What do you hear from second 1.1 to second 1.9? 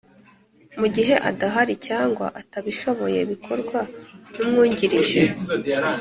adahari